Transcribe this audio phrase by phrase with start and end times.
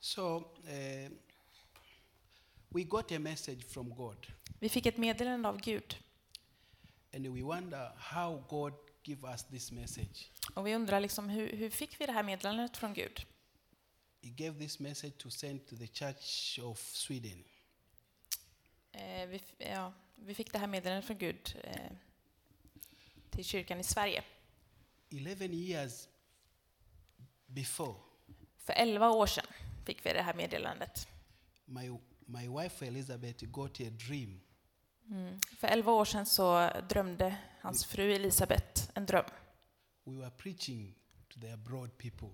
[0.00, 1.10] So uh,
[2.68, 4.26] we got a message from God,
[4.58, 5.96] Vi fick ett meddelande av Gud
[7.14, 10.30] and we wonder how God give us this message.
[10.54, 13.26] och vi undrar liksom hur, hur fick vi det här meddelandet från Gud?
[14.22, 17.44] He gave this message to send to the Church of Sweden.
[18.92, 21.90] Eh, vi, ja, vi fick det här meddelandet från Gud eh,
[23.30, 24.24] till kyrkan i Sverige.
[25.10, 26.08] 11 years
[27.46, 27.94] before,
[28.56, 29.46] För elva år sedan
[29.90, 31.08] fick vi det här meddelandet.
[31.64, 31.90] my,
[32.26, 34.40] my wife Elizabeth got a dream
[35.10, 35.40] Mm.
[35.58, 39.24] För elva år sedan så drömde hans fru Elisabeth en dröm.
[40.04, 40.94] we were preaching
[41.28, 42.28] to the abroad people.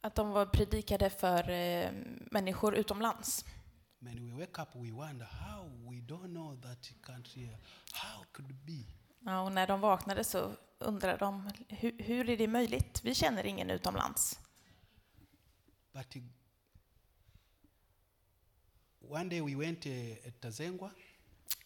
[0.00, 1.90] Att de var predikade för eh,
[2.30, 3.44] människor utomlands.
[3.98, 7.48] When we wake up, we wonder how we don't know that country.
[7.92, 8.84] How could it be?
[9.20, 13.00] Ja, och när de vaknade så undrade de hur, hur är det möjligt?
[13.04, 14.40] Vi känner ingen utomlands.
[15.92, 16.16] But
[19.10, 19.92] one day we went uh,
[20.28, 20.90] at Tazengwa,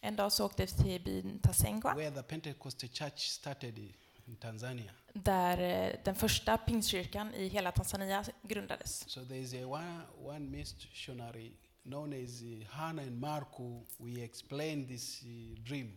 [0.01, 3.79] En dag så åkte vi till byn Tasengwa where the Pentecostal church started
[4.25, 4.91] in Tanzania.
[5.13, 9.09] där eh, den första pingstkyrkan i hela Tanzania grundades.
[9.09, 11.51] So there is a one, one missionary
[11.83, 13.85] known as uh, and Marco.
[13.97, 15.91] We explained this uh, dream.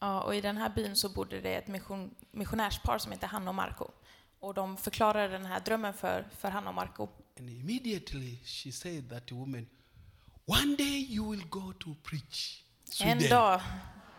[0.00, 3.50] Ja, och I den här byn så bodde det ett mission, missionärspar som heter Hanna
[3.50, 3.90] och Marco.
[4.40, 7.08] Och de förklarade den här drömmen för, för Hanna och Marco.
[7.38, 9.66] And immediately she said that woman,
[10.48, 12.64] one day you will go to preach.
[13.00, 13.60] En Sweden." dag,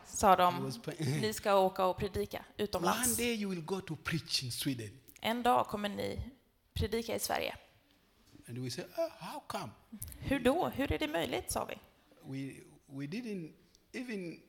[0.06, 0.72] sa de,
[1.22, 3.18] ni ska åka och predika One utomlands.
[3.18, 5.00] day you will go to preach in Sweden.
[5.22, 6.22] En dag kommer ni
[6.74, 7.56] predika i Sverige.
[8.48, 9.70] And we said, oh, how come?
[10.20, 10.70] Hur då?
[10.70, 11.76] Hur är det möjligt, sa vi.
[12.24, 12.54] We,
[12.88, 13.52] we didn't
[13.94, 14.40] even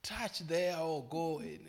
[0.00, 1.42] touch there or go.
[1.42, 1.68] In,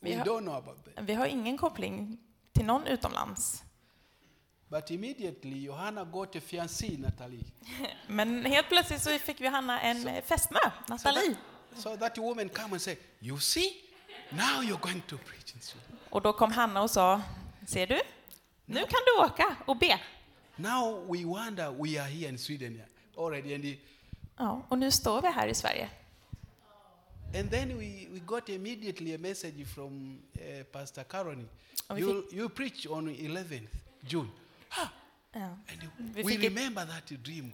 [0.00, 0.24] we Yeah.
[0.24, 1.04] don't know about that.
[1.04, 2.18] Vi har ingen koppling
[2.52, 3.62] till någon utomlands.
[4.70, 7.44] But immediately Johanna got a fiancée, Natalie.
[8.06, 11.28] Men helt plötsligt så fick vi Hanna en eh, fästmö, So Nathalie.
[11.28, 13.68] that, so that woman come and say, you see,
[14.30, 15.98] now you're going to preach in Sweden.
[16.10, 17.22] Och då kom Hanna och sa,
[17.66, 18.00] ser du?
[18.66, 20.00] Nu kan du åka och be.
[20.56, 22.82] Now we wonder, we are here in Sweden
[23.16, 23.54] already.
[23.54, 23.76] And,
[24.38, 25.88] Ja, och nu står vi här i Sverige.
[27.34, 31.44] and then we, we got immediately a message from uh, Pastor Caroni.
[31.96, 33.68] You, you preach on 11th
[34.08, 34.28] June.
[34.70, 34.88] Ah,
[35.32, 35.40] Ja.
[35.40, 37.52] and Vi we ett, remember that dream.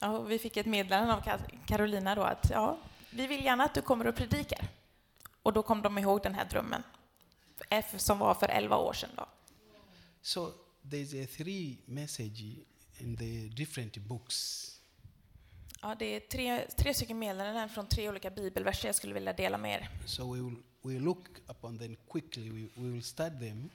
[0.00, 2.78] Ja, vi fick ett meddelande av Carolina då att ja,
[3.10, 4.68] vi vill gärna att du kommer och predikar.
[5.42, 6.82] Och då kom de ihåg den här drömmen,
[7.70, 9.10] F- som var för 11 år sedan.
[9.16, 9.26] Då.
[10.22, 12.40] So there's a three message
[12.98, 14.72] in the different books.
[15.82, 19.58] Ja, det är tre, tre stycken meddelanden från tre olika bibelverser jag skulle vilja dela
[19.58, 19.88] med er.
[20.06, 22.50] So we will we look upon them quickly.
[22.50, 23.70] We, we will start them.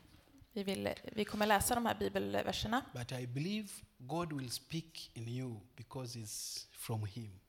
[0.53, 5.27] Vi, vill, vi kommer läsa de här bibelverserna, But I believe God will speak in
[5.27, 7.39] you because it's from Him.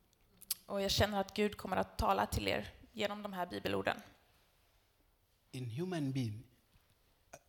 [0.66, 3.96] och jag känner att Gud kommer att tala till er genom de här bibelorden.
[5.50, 6.42] In human being,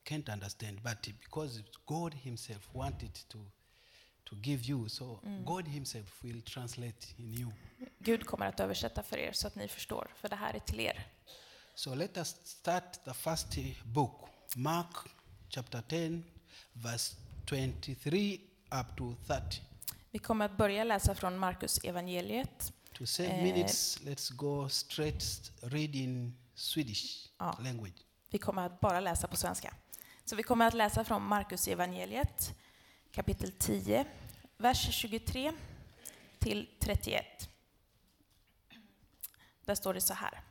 [0.04, 3.40] can't understand, but because God Himself wanted to
[4.24, 7.52] to give you, so God Himself will translate in you.
[8.00, 10.80] Gud kommer att översätta för er så att ni förstår, för det här är till
[10.80, 11.08] er.
[11.76, 13.48] So let us start the first
[13.84, 14.96] book, Mark
[15.56, 16.24] chapter 10,
[16.74, 17.16] verse
[17.46, 18.40] 23
[18.72, 19.62] up to 30.
[20.12, 22.74] Vi kommer att börja läsa från Markus evangeliet.
[22.94, 27.58] To save Eh, minutes, let's go straight, read in Swedish Ja.
[27.64, 27.94] language.
[28.30, 29.74] Vi kommer att bara läsa på svenska.
[30.26, 32.54] Så vi kommer att läsa från Markus evangeliet
[33.12, 34.06] kapitel 10,
[34.58, 35.54] vers 23
[36.40, 37.26] till 31.
[39.66, 40.42] Där står det så här.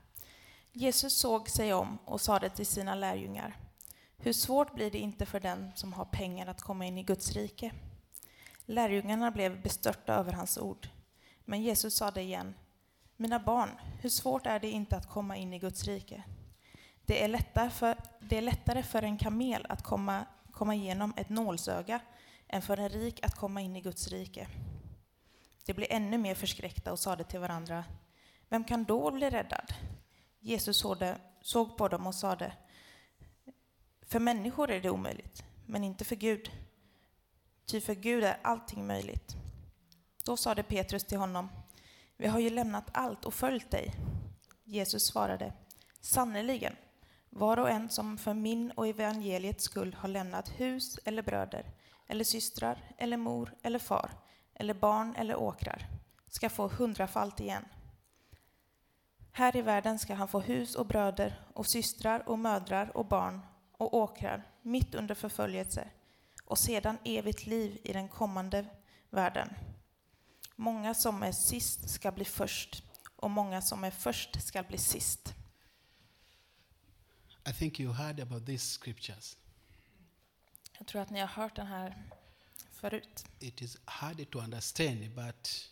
[0.72, 3.56] Jesus såg sig om och sade till sina lärjungar.
[4.24, 7.32] Hur svårt blir det inte för den som har pengar att komma in i Guds
[7.32, 7.72] rike?
[8.66, 10.88] Lärjungarna blev bestörta över hans ord.
[11.44, 12.54] Men Jesus sade igen.
[13.16, 16.22] Mina barn, hur svårt är det inte att komma in i Guds rike?
[17.06, 21.28] Det är, lättare för, det är lättare för en kamel att komma, komma igenom ett
[21.28, 22.00] nålsöga
[22.48, 24.48] än för en rik att komma in i Guds rike.
[25.66, 27.84] De blev ännu mer förskräckta och sade till varandra,
[28.48, 29.74] vem kan då bli räddad?
[30.40, 32.52] Jesus såg, det, såg på dem och sade,
[34.12, 36.50] för människor är det omöjligt, men inte för Gud.
[37.66, 39.36] Ty för Gud är allting möjligt.
[40.24, 41.48] Då sade Petrus till honom,
[42.16, 43.94] vi har ju lämnat allt och följt dig.
[44.64, 45.52] Jesus svarade,
[46.00, 46.76] sannerligen,
[47.30, 51.66] var och en som för min och evangeliets skull har lämnat hus eller bröder,
[52.06, 54.10] eller systrar, eller mor eller far,
[54.54, 55.86] eller barn eller åkrar,
[56.28, 57.64] ska få hundrafalt igen.
[59.32, 63.40] Här i världen ska han få hus och bröder och systrar och mödrar och barn
[63.72, 65.88] och åkrar mitt under förföljelse
[66.44, 68.66] och sedan evigt liv i den kommande
[69.10, 69.48] världen.
[70.56, 72.82] Många som är sist ska bli först
[73.16, 75.34] och många som är först ska bli sist.
[77.48, 79.36] I think you heard about these scriptures.
[80.78, 82.02] Jag tror att ni har hört den här
[82.72, 83.24] förut.
[83.38, 85.70] It is hard to understand, but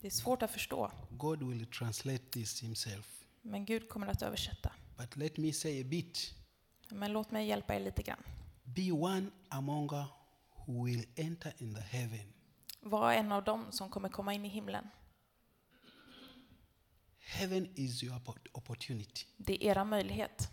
[0.00, 3.24] Det är svårt att förstå, God will translate this Himself.
[3.42, 4.72] men Gud kommer att översätta.
[4.96, 6.34] But let me say a bit.
[6.88, 8.22] Men låt mig hjälpa er lite grann.
[8.64, 10.08] Be one among us
[10.66, 12.32] who will enter in the heaven.
[12.80, 14.84] Var en av dem som kommer komma in i himlen.
[17.18, 18.20] Heaven is your
[18.52, 19.26] opportunity.
[19.36, 20.48] Det är era möjlighet.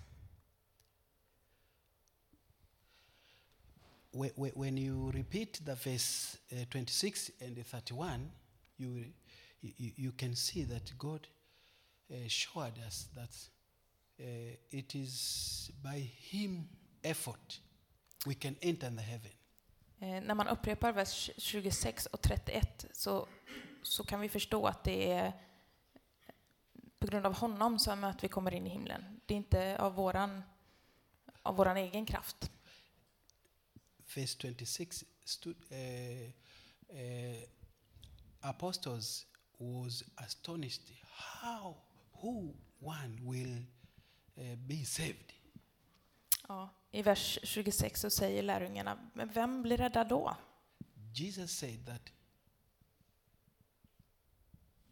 [4.11, 8.31] Whe- whe- When you repeat the verse uh, 26 and 31,
[8.77, 8.89] you,
[9.61, 11.27] you, you- you can see that God
[12.11, 13.49] uh, showed us that
[14.23, 15.99] uh, it is by
[16.31, 16.67] Him
[17.01, 17.61] effort
[18.25, 19.31] we can enter the heaven.
[19.99, 23.27] Eh, när man upprepar vers 26 och 31 så,
[23.83, 25.33] så kan vi förstå att det är
[26.99, 29.21] på grund av honom som att vi kommer in i himlen.
[29.25, 30.43] Det är inte av våran,
[31.41, 32.51] av våran egen kraft.
[34.15, 36.29] verse 26 stood, uh,
[36.89, 37.43] uh,
[38.41, 39.25] apostles
[39.57, 41.75] was astonished how
[42.21, 43.65] who one will
[44.57, 45.33] be saved.
[46.47, 50.37] Ja, I vers 26 så säger lärjungarna, men vem blir räddad då?
[51.15, 52.01] jesus said that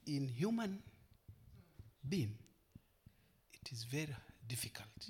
[0.05, 0.81] in human
[2.01, 2.37] being
[3.51, 5.07] it is very difficult.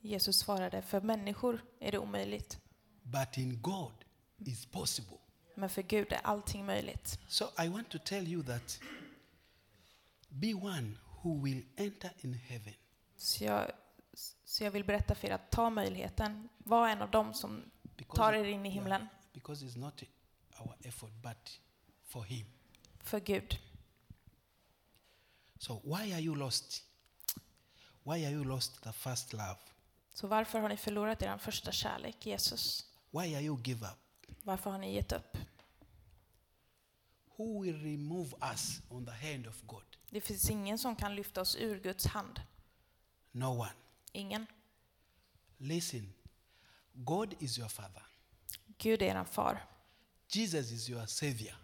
[0.00, 2.58] Jesus svarade, för människor är det omöjligt,
[3.02, 3.92] but in god
[4.38, 5.16] is possible.
[5.54, 7.18] Men för Gud är allting möjligt.
[7.28, 8.80] so i want to tell you that
[10.28, 12.74] be one who will enter in heaven
[13.20, 13.70] Så jag,
[14.44, 18.16] så jag vill berätta för er att ta möjligheten, var en av dem som Because
[18.16, 20.02] tar er in i himlen Yeah, because it's not
[20.60, 21.60] our effort, but
[22.04, 22.46] for Him.
[23.00, 23.58] för Gud.
[25.58, 26.84] So why are you lost?
[28.02, 29.56] Why are you lost the first love?
[30.12, 32.86] Så varför har ni förlorat er första kärlek, Jesus?
[33.10, 34.26] Why are you give up?
[34.42, 35.36] Varför har ni gett upp?
[37.36, 39.84] Who will remove us on the hand of God?
[40.10, 42.40] Det finns ingen som kan lyfta oss ur Guds hand.
[43.32, 43.72] No one.
[44.12, 44.46] Ingen.
[45.58, 46.12] Listen,
[46.94, 48.02] God is your Father.
[48.78, 49.66] Gud är er far.
[50.28, 51.56] Jesus is your Savior.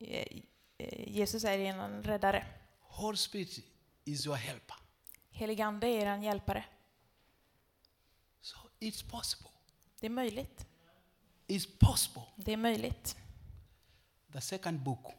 [0.00, 0.42] Eh,
[0.78, 2.46] eh, Jesus är er räddare.
[2.80, 3.64] Holy Spirit
[4.04, 4.76] is your helper.
[5.30, 6.64] Helig Ande är er hjälpare.
[8.40, 9.50] So it's possible.
[10.00, 10.66] Det är möjligt.
[11.48, 12.22] It's possible.
[12.36, 13.16] Det är möjligt.
[14.32, 15.14] The second book,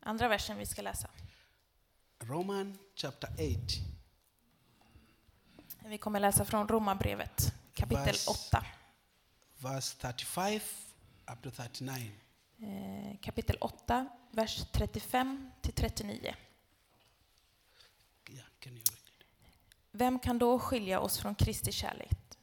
[0.00, 1.10] Andra versen vi ska läsa.
[2.18, 3.44] Roman chapter 8,
[5.88, 8.64] Vi kommer läsa från Romarbrevet kapitel Vers- 8.
[9.58, 10.60] verse 35
[11.32, 12.10] up to 39.
[12.62, 16.34] Eh, kapitel 8, vers 35 till 39.
[18.30, 19.26] Yeah, can you read it?
[19.92, 22.38] Vem kan då skilja oss från Kristi kärlek?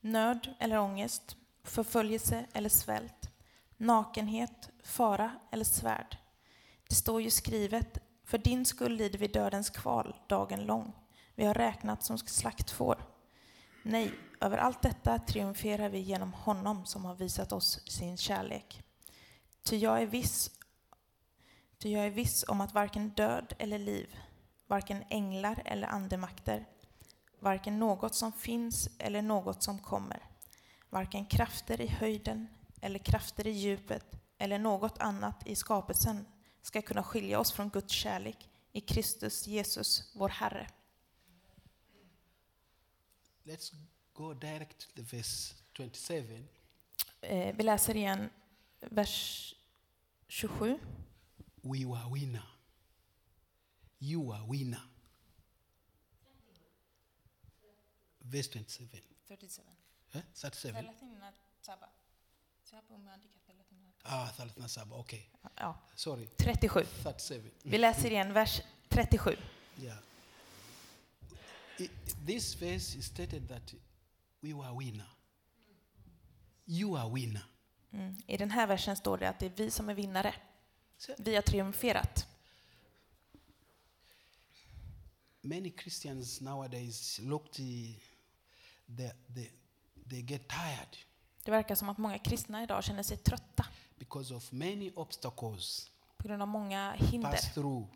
[0.00, 3.30] Nöd eller ångest, förföljelse eller svält,
[3.76, 6.16] nakenhet, fara eller svärd.
[6.88, 10.92] Det står ju skrivet, för din skull lider vi dödens kval dagen lång.
[11.38, 13.06] Vi har räknat som slaktfår.
[13.82, 18.82] Nej, över allt detta triumferar vi genom honom som har visat oss sin kärlek.
[19.62, 20.50] Ty jag är viss,
[21.78, 24.16] ty jag är viss om att varken död eller liv,
[24.66, 26.66] varken änglar eller andemakter,
[27.40, 30.24] varken något som finns eller något som kommer,
[30.90, 32.48] varken krafter i höjden
[32.80, 36.26] eller krafter i djupet eller något annat i skapelsen
[36.62, 40.66] ska kunna skilja oss från Guds kärlek i Kristus Jesus, vår Herre.
[43.48, 43.72] Let's
[44.12, 46.48] go direct to the verse 27.
[47.20, 48.30] Eh, Vi läser igen
[48.80, 49.54] vers
[50.26, 50.78] 27.
[51.62, 52.44] We were winner.
[53.98, 54.82] You are winner.
[58.18, 59.02] Verse 27.
[59.28, 59.72] 37.
[60.12, 60.22] Eh?
[60.34, 60.90] 37.
[64.02, 64.92] Ah, 37.
[64.92, 65.24] Okay.
[65.56, 66.26] Ja, Sorry.
[66.36, 66.86] 37.
[67.02, 67.50] 37.
[67.62, 69.36] Vi läser igen vers 37.
[69.76, 70.07] Yeah.
[72.28, 73.74] This verse is stated that
[74.40, 75.08] we were winner.
[76.66, 77.44] You are winner.
[77.92, 78.16] Mm.
[78.26, 80.34] I den här versen står det att det är vi som är vinnare.
[81.18, 82.26] Vi har triumferat.
[85.48, 89.50] many Christians nowadays look to they, they,
[90.10, 90.96] they get tired
[91.44, 93.66] Det verkar som att många kristna idag känner sig trötta
[93.98, 97.30] because of many obstacles på grund av många hinder.
[97.30, 97.86] passed through.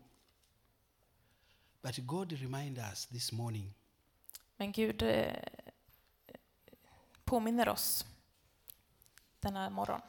[1.81, 3.73] But God remind us this morning
[4.63, 5.33] Men Gud eh,
[7.23, 8.05] påminner oss
[9.39, 10.01] denna morgon.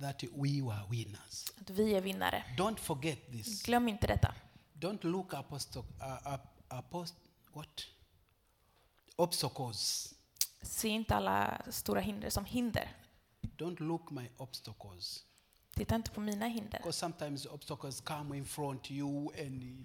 [0.00, 1.44] that we were winners.
[1.60, 2.44] Att vi är vinnare.
[2.58, 3.62] Don't forget this.
[3.62, 4.34] Glöm inte detta.
[4.74, 6.38] Don't look apostle, uh,
[6.68, 7.14] apost,
[7.52, 7.86] what?
[9.16, 10.14] obstacles.
[10.62, 12.96] Se inte alla stora hinder som hinder.
[13.42, 15.24] Don't look my obstacles.
[15.74, 16.78] Titta inte på mina hinder.
[16.78, 19.84] Because sometimes obstacles come in front you and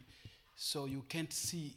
[0.55, 1.71] so you can't see.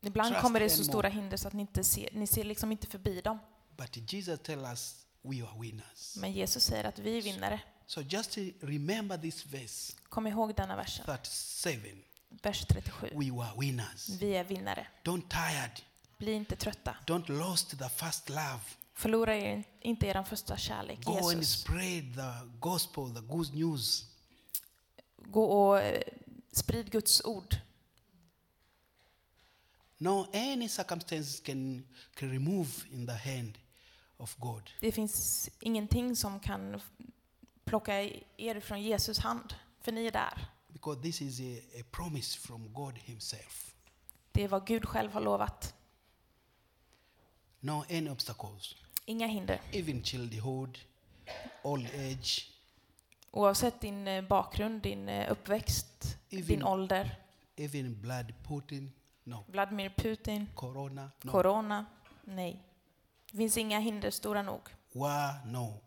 [0.00, 2.72] Ibland Trust kommer det så stora hinder så att ni inte ser, ni ser liksom
[2.72, 3.38] inte förbi dem.
[3.76, 6.16] But Jesus tell us we are winners.
[6.16, 7.60] Men Jesus säger att vi är vinnare.
[7.86, 11.04] So just to remember this verse, Kom ihåg denna versen.
[11.06, 11.96] 37.
[12.42, 13.10] Vers 37.
[13.14, 14.08] We were winners.
[14.08, 14.86] Vi är vinnare.
[15.04, 15.80] Don't tired.
[16.18, 16.96] Bli inte trötta.
[17.06, 18.60] Don't lost the first love.
[18.94, 21.60] Förlora er, inte er första kärlek, Go and Jesus.
[21.60, 24.04] spread the gospel, the good news.
[25.16, 26.02] Gå och eh,
[26.52, 27.56] sprid Guds ord.
[29.98, 33.58] No, any circumstances can, can remove in the hand
[34.16, 34.70] of God.
[34.80, 36.80] Det finns ingenting som kan
[37.64, 38.02] plocka
[38.36, 40.46] er från Jesus hand, för ni är där.
[40.68, 43.74] Because this is a, a promise from God Himself.
[44.32, 45.74] Det är vad Gud själv har lovat.
[47.60, 48.74] No any obstacles.
[49.04, 49.60] Inga hinder.
[49.72, 50.78] Even childhood,
[51.62, 52.50] old age,
[53.30, 57.16] Oavsett din eh, bakgrund, din eh, uppväxt, din Even- ålder,
[57.56, 58.92] even blood Putin,
[59.28, 59.44] no.
[59.48, 61.32] Vladimir Putin, Corona, no.
[61.32, 61.86] corona,
[62.24, 62.64] nej.
[63.30, 64.60] Det finns inga hinder stora nog.
[64.92, 65.80] War, no.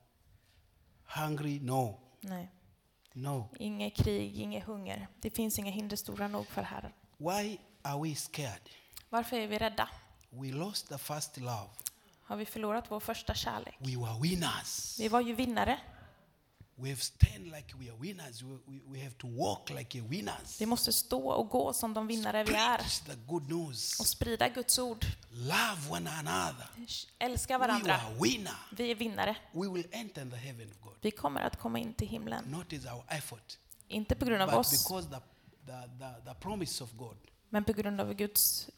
[1.05, 1.99] Hungry, no.
[2.21, 2.51] Nej.
[3.13, 3.49] No.
[3.59, 5.07] Inget krig, inget hunger.
[5.21, 6.91] Det finns inga hinder stora nog för Herren.
[7.17, 8.69] Why are we scared?
[9.09, 9.89] Varför är vi rädda?
[10.29, 11.69] We lost the first love.
[12.23, 13.75] Har vi förlorat vår första kärlek?
[13.79, 14.99] We were winners.
[14.99, 15.79] Vi var ju vinnare.
[20.59, 22.79] Vi måste stå och gå som de vinnare vi är
[23.99, 25.05] och sprida Guds ord.
[25.31, 26.67] Love one another.
[27.19, 27.99] Älska varandra.
[28.71, 29.35] Vi är vinnare.
[29.51, 30.93] We will enter the heaven of God.
[31.01, 32.65] Vi kommer att komma in till himlen.
[33.87, 35.19] Inte på grund av oss, because the,
[35.65, 37.17] the, the, the promise of God.
[37.49, 38.69] men på grund av Guds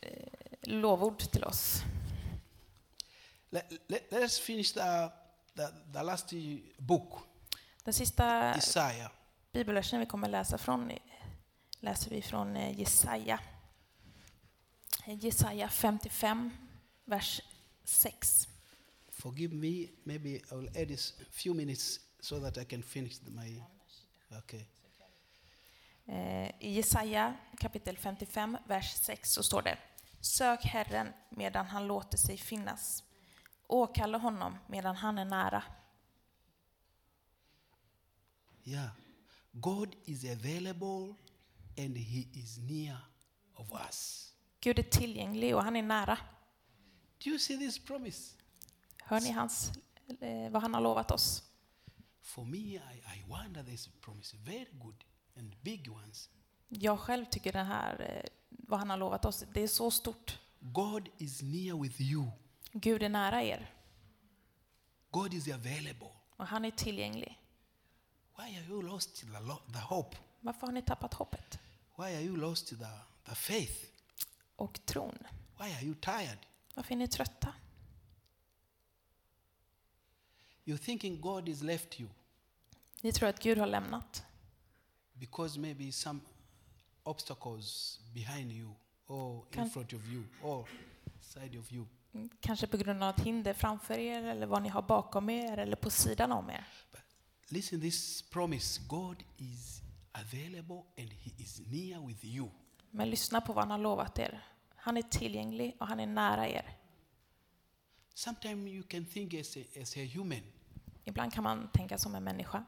[0.00, 0.18] eh,
[0.62, 1.82] lovord till oss.
[3.50, 5.10] Let us finish the,
[5.54, 6.32] the, the last
[6.78, 7.18] book,
[7.84, 9.10] Den sista Isaiah.
[9.52, 10.92] bibelversen vi kommer läsa från
[11.80, 13.40] läser vi från eh, Jesaja.
[15.06, 16.50] Jesaja 55,
[17.04, 17.40] vers
[17.84, 18.48] 6.
[19.08, 23.62] Forgive me, maybe I will add this few minutes so that I can finish my.
[24.38, 24.64] Okay.
[26.06, 29.78] Eh, I Jesaja kapitel 55, vers 6 så står det
[30.20, 33.03] Sök Herren medan han låter sig finnas.
[33.66, 35.62] Åkalla honom medan han är nära.
[38.64, 38.88] Yeah.
[39.52, 41.14] God is available
[41.78, 42.98] and He is near
[43.54, 44.32] of us.
[44.60, 46.18] Gud är tillgänglig och han är nära.
[47.24, 48.34] Do you see this promise?
[49.02, 49.72] Hör ni hans,
[50.20, 51.42] eh, vad han har lovat oss?
[52.20, 52.78] For me, I,
[53.16, 54.36] I wonder this promise.
[54.36, 55.04] Very good
[55.36, 56.28] and big ones.
[56.68, 60.38] Jag själv tycker det här, eh, vad han har lovat oss, det är så stort.
[60.60, 62.30] God is near with you.
[62.76, 63.70] Gud är nära er
[65.10, 66.10] God is available.
[66.36, 67.40] och han är tillgänglig.
[68.36, 69.26] Why are you lost the,
[69.72, 70.16] the hope?
[70.40, 71.58] Varför har ni tappat hoppet?
[71.96, 72.76] Why are you lost the,
[73.24, 73.84] the faith?
[74.56, 75.18] Och tron?
[75.58, 76.38] Why are you tired?
[76.74, 77.54] Varför är ni trötta?
[80.64, 82.10] You're thinking God is left you
[83.00, 84.24] Ni tror att Gud har lämnat
[85.12, 86.20] because maybe some
[87.02, 88.74] obstacles behind you
[89.06, 90.68] or in front of you or
[91.20, 91.86] side of you.
[92.40, 95.76] Kanske på grund av ett hinder framför er eller vad ni har bakom er eller
[95.76, 96.64] på sidan om er.
[96.92, 97.02] But
[97.48, 99.80] listen, this promise God is
[100.12, 102.48] available and He is near with you.
[102.90, 104.44] Men lyssna på vad han har lovat er.
[104.76, 106.76] Han är tillgänglig och han är nära er.
[108.14, 110.42] Sometimes you can think as a, as a human,
[111.04, 112.64] Ibland kan man tänka som en människa.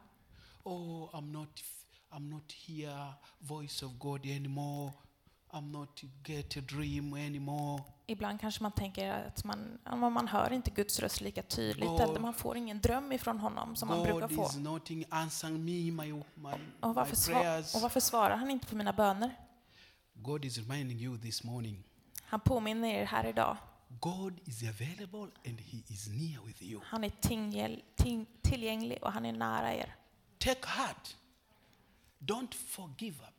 [0.64, 1.62] oh, I'm not,
[2.10, 4.92] I'm not here, voice of God anymore.
[5.50, 7.82] I'm not get a dream anymore.
[8.06, 9.78] Ibland kanske man tänker att man,
[10.12, 13.76] man hör inte Guds röst lika tydligt God- eller man får ingen dröm ifrån honom
[13.76, 14.44] som man brukar God få.
[14.46, 15.72] is not answering me,
[16.04, 17.74] my, my, Och my varför, prayers.
[17.74, 19.34] och varför svarar han inte på mina böner?
[20.14, 21.84] God is reminding you this morning.
[22.22, 23.56] Han påminner er här idag.
[23.88, 26.80] God is available and He is near with you.
[26.84, 29.94] Han är tingel- ting- tillgänglig och han är nära er.
[30.38, 31.16] Take heart.
[32.18, 33.34] Don't forgive up.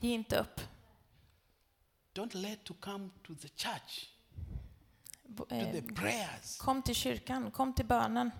[0.00, 0.60] Ge inte upp.
[2.18, 4.08] Don't let to come to the church,
[5.36, 6.56] to eh, the prayers.
[6.56, 8.30] Kom till kyrkan, kom till bönen.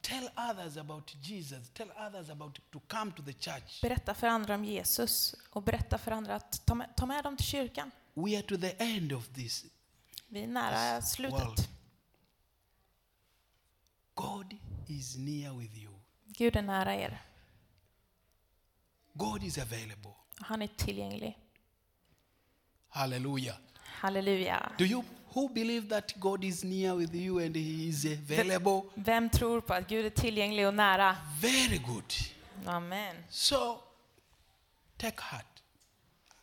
[0.00, 1.68] Tell others about Jesus.
[1.70, 3.82] Tell others about to come to the church.
[3.82, 7.36] Berätta för andra om Jesus och berätta för andra att ta med, ta med dem
[7.36, 7.90] till kyrkan.
[8.14, 9.64] We are to the end of this.
[10.28, 11.68] Vi är nära Yes, slutet.
[14.16, 14.58] world.
[14.86, 15.92] is near with you.
[16.24, 17.22] Gud är nära er.
[19.12, 20.14] God is available.
[20.40, 21.45] Han är tillgänglig.
[22.96, 23.56] Hallelujah.
[24.00, 24.72] Halleluja.
[24.78, 28.82] Do you who believe that God is near with you and he is available?
[28.94, 31.16] Vem tror på att Gud är tillgänglig och nära?
[31.40, 32.12] Very good.
[32.66, 33.16] Amen.
[33.30, 33.78] So
[34.96, 35.62] take heart.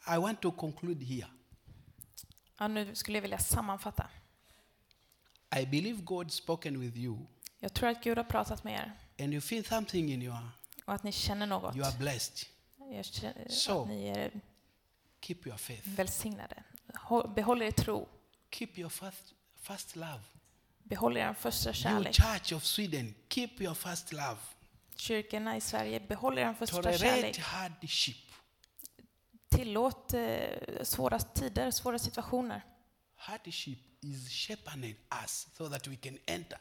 [0.07, 1.27] I want to conclude here.
[2.59, 4.07] Ja, nu skulle jag vilja sammanfatta.
[5.59, 7.17] I believe God spoken with you
[7.59, 8.91] Jag tror att Gud har pratat med er
[9.23, 10.37] and you feel something in your
[10.85, 11.75] och att ni känner något.
[11.75, 12.47] you are blessed.
[12.91, 13.81] Jag känner Så.
[13.81, 14.31] att ni är
[15.23, 15.87] Keep your faith.
[15.87, 16.63] välsignade.
[16.93, 18.07] Hå- Behåll er tro.
[18.51, 20.19] Keep your first first love.
[20.83, 22.13] Behåll er första You kärlek.
[22.15, 24.37] church of Sweden, keep your first love.
[24.95, 27.37] Kyrkorna i Sverige, behåll er första Tolerate kärlek.
[27.39, 28.17] hardship.
[29.49, 32.61] Tillåt eh, svåra tider, svåra situationer.
[33.15, 36.59] Hardship is sharpening us so that we can enter.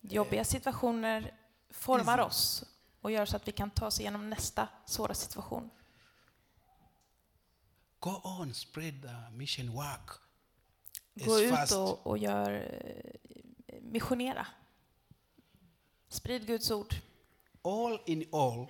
[0.00, 1.34] Jobbiga situationer
[1.70, 2.64] formar oss
[3.00, 5.70] och gör så att vi kan ta oss igenom nästa svåra situation.
[8.02, 10.10] Go on, spread the mission work.
[11.14, 11.72] Gå ut fast.
[11.72, 12.50] och, och gör,
[13.68, 14.46] eh, missionera.
[16.08, 16.94] Sprid Guds ord.
[17.64, 18.66] All in all,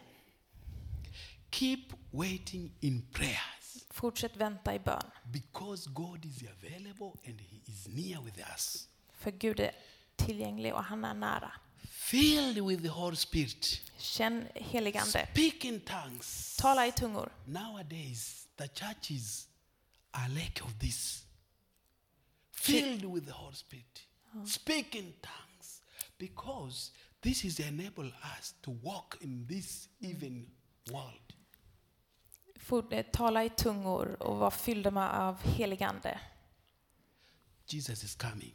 [1.51, 5.03] keep waiting in prayers Fortsätt vänta i bön.
[5.25, 8.89] because God is available and He is near with us.
[9.13, 9.73] För Gud är
[10.17, 11.53] tillgänglig och han är nära.
[11.91, 13.81] Filled with the Holy Spirit.
[13.99, 15.27] Känn heligande.
[15.33, 16.57] Speak in tongues.
[16.57, 17.33] Tala i tungor.
[17.45, 19.49] Nowadays, the churches
[20.15, 21.25] are like of this.
[22.53, 24.03] Filled with the Holy Spirit.
[24.45, 25.81] Speak in tongues.
[26.19, 30.47] Because this is enable us to walk in this even
[30.93, 31.33] world.
[32.93, 36.21] Eh, Tala i tungor och var fyllda med av heligande.
[37.67, 38.55] Jesus is coming.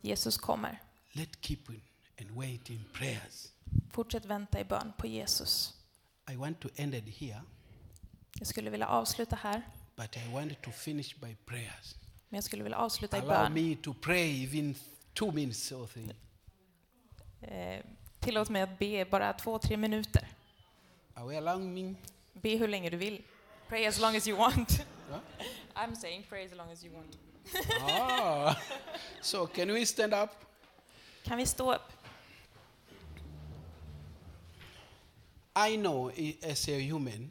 [0.00, 0.78] Jesus kommer.
[1.12, 1.80] Let keep in
[2.20, 3.52] and wait in prayers.
[3.92, 5.74] Fortsätt vänta i bön på Jesus.
[6.32, 7.42] I want to end it here,
[8.38, 9.62] Jag skulle vilja avsluta här,
[9.96, 11.94] but I want to finish by prayers.
[12.28, 13.52] men jag skulle vilja avsluta i Allow bön.
[13.68, 14.74] me to pray even
[15.14, 16.14] two minutes or three.
[17.40, 17.84] Eh,
[18.20, 20.28] tillåt mig att be bara två, tre minuter.
[21.14, 21.94] Are we allowing me?
[22.32, 23.22] Be hur länge du vill.
[23.68, 24.84] Pray as long as you want.
[25.10, 25.18] Huh?
[25.74, 27.18] I'm saying pray as long as you want.
[27.80, 28.56] ah.
[29.22, 30.30] So can we stand up?
[31.24, 31.92] Kan vi stå upp?
[35.56, 37.30] I know i- as a human,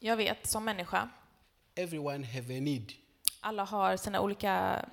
[0.00, 1.08] Jag vet som människa,
[1.74, 2.92] everyone have a need.
[3.40, 4.84] alla har sina olika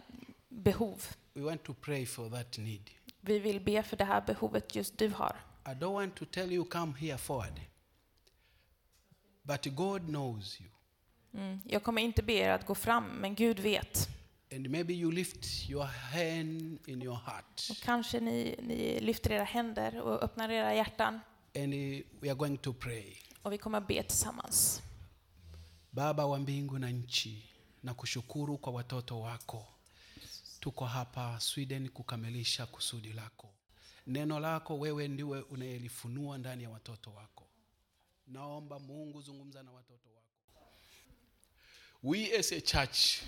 [0.49, 1.03] behov.
[1.33, 2.89] We want to pray for that need.
[3.21, 5.35] Vi vill be för det här behovet just du har.
[5.65, 7.61] I don't want to tell you come here forward.
[9.43, 10.69] But God knows you.
[11.33, 11.61] Mm.
[11.65, 14.09] Jag kommer inte be er att gå fram, men Gud vet.
[14.53, 17.67] And maybe you lift your hand in your heart.
[17.69, 21.19] Och kanske ni, ni lyfter era händer och öppnar era hjärtan.
[21.55, 21.73] And
[22.19, 23.15] we are going to pray.
[23.41, 24.81] Och vi kommer be tillsammans.
[25.95, 27.43] Baba wa mbingu na nchi,
[27.83, 29.67] na kushukuru kwa watoto wako.
[30.59, 33.49] Tuko hapa Sweden kukamilisha kusudi lako.
[34.07, 37.47] Neno lako wewe ndiwe unayelifunua ndani ya watoto wako.
[38.27, 40.25] Naomba Mungu zungumza na watoto wako.
[42.03, 43.21] We as a church,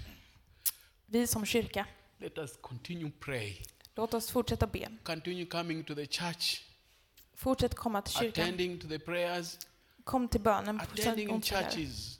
[1.09, 1.87] Vi som kyrka,
[2.19, 3.53] let us continue pray.
[3.97, 4.87] låt oss fortsätta be.
[5.03, 6.61] Continue coming to the church,
[7.35, 8.43] Fortsätt komma till kyrkan.
[8.43, 9.57] attending to the prayers,
[10.03, 12.19] Kom till bönen på attending churches,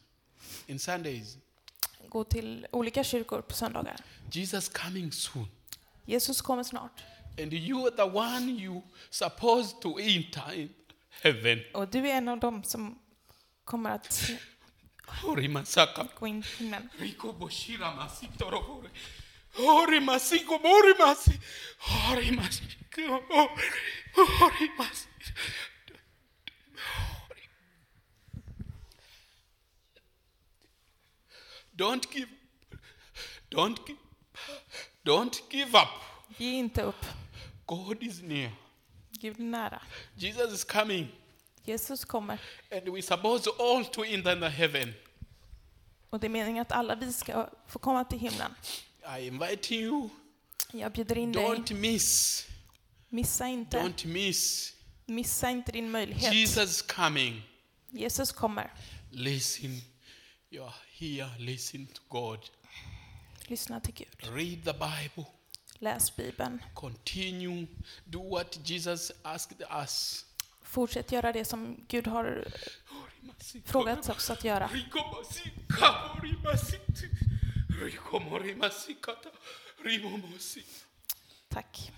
[0.67, 1.37] in Sundays.
[2.09, 3.95] Gå till olika kyrkor på söndagar.
[4.31, 5.47] Jesus coming soon.
[6.05, 7.03] Jesus kommer snart.
[7.41, 10.69] And you are the one you supposed to enter in
[11.21, 11.59] heaven.
[11.73, 12.99] Och du är en av dem som
[13.63, 14.31] kommer att
[16.19, 16.89] gå in i himlen.
[31.77, 32.27] Don't give.
[33.49, 33.99] Don't give.
[35.03, 35.89] Don't give up.
[36.37, 37.05] Ge inte upp.
[37.65, 38.51] God is near.
[39.11, 39.81] Gud är nära.
[40.15, 41.07] Jesus is coming.
[41.63, 42.39] Jesus kommer.
[42.71, 44.93] And we suppose all to enter the heaven.
[46.09, 48.53] Och det är meningen att alla vi ska få komma till himlen.
[49.19, 50.09] I invite you.
[50.71, 51.43] Jag bjuder in dig.
[51.43, 52.45] Don't miss.
[53.09, 53.79] Missa inte.
[53.79, 54.73] Don't miss.
[55.05, 56.33] Missa inte din möjlighet.
[56.33, 57.41] Jesus coming.
[57.89, 58.73] Jesus kommer.
[59.11, 59.81] Listen.
[60.49, 61.29] You're here.
[61.39, 62.39] Listen to God.
[63.47, 64.33] Lyssna till Gud.
[64.33, 65.31] Read the Bible.
[65.79, 66.63] Läs Bibeln.
[66.73, 67.67] Continue.
[68.05, 70.25] Do what Jesus asked us.
[70.61, 72.47] Fortsätt göra det som Gud har
[73.65, 74.69] frågat oss att göra.
[81.49, 81.91] Tack.